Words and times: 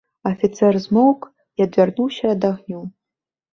Афіцэр 0.29 0.73
змоўк 0.85 1.21
і 1.29 1.59
адвярнуўся 1.67 2.25
ад 2.37 2.51
агню. 2.53 2.83